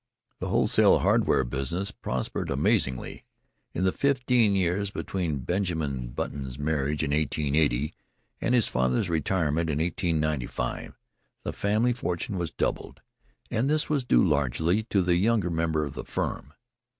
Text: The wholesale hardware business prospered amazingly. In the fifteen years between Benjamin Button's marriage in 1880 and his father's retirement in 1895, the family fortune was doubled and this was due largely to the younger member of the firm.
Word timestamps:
The 0.39 0.47
wholesale 0.49 0.97
hardware 1.01 1.43
business 1.43 1.91
prospered 1.91 2.49
amazingly. 2.49 3.23
In 3.75 3.83
the 3.83 3.91
fifteen 3.91 4.55
years 4.55 4.89
between 4.89 5.41
Benjamin 5.41 6.07
Button's 6.07 6.57
marriage 6.57 7.03
in 7.03 7.11
1880 7.11 7.93
and 8.41 8.55
his 8.55 8.67
father's 8.67 9.11
retirement 9.11 9.69
in 9.69 9.77
1895, 9.77 10.97
the 11.43 11.53
family 11.53 11.93
fortune 11.93 12.39
was 12.39 12.49
doubled 12.49 13.01
and 13.51 13.69
this 13.69 13.89
was 13.89 14.03
due 14.03 14.23
largely 14.25 14.81
to 14.85 15.03
the 15.03 15.17
younger 15.17 15.51
member 15.51 15.83
of 15.85 15.93
the 15.93 16.03
firm. 16.03 16.51